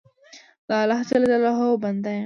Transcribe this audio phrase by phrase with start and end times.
[0.67, 2.19] د الله جل جلاله بنده یم.